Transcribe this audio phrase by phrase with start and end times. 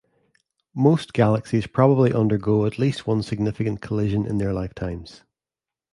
[0.73, 5.21] Most galaxies probably undergo at least one significant collision in their lifetimes.